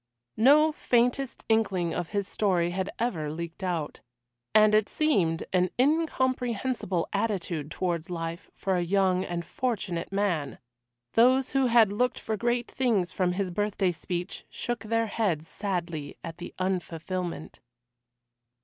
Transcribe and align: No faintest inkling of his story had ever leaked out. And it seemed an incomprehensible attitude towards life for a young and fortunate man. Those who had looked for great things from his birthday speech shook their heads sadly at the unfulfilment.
No 0.37 0.71
faintest 0.71 1.43
inkling 1.47 1.93
of 1.93 2.09
his 2.09 2.27
story 2.27 2.71
had 2.71 2.89
ever 2.97 3.31
leaked 3.31 3.63
out. 3.63 3.99
And 4.55 4.73
it 4.73 4.89
seemed 4.89 5.43
an 5.53 5.69
incomprehensible 5.77 7.07
attitude 7.13 7.69
towards 7.69 8.09
life 8.09 8.49
for 8.55 8.75
a 8.75 8.81
young 8.81 9.23
and 9.23 9.45
fortunate 9.45 10.11
man. 10.11 10.57
Those 11.13 11.51
who 11.51 11.67
had 11.67 11.93
looked 11.93 12.17
for 12.17 12.35
great 12.35 12.71
things 12.71 13.11
from 13.11 13.33
his 13.33 13.51
birthday 13.51 13.91
speech 13.91 14.43
shook 14.49 14.79
their 14.79 15.05
heads 15.05 15.47
sadly 15.47 16.17
at 16.23 16.39
the 16.39 16.51
unfulfilment. 16.57 17.59